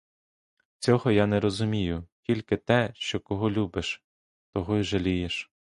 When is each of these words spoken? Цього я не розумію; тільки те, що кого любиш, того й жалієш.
Цього 0.79 1.11
я 1.11 1.27
не 1.27 1.39
розумію; 1.39 2.07
тільки 2.21 2.57
те, 2.57 2.91
що 2.95 3.19
кого 3.19 3.51
любиш, 3.51 4.03
того 4.53 4.77
й 4.77 4.83
жалієш. 4.83 5.51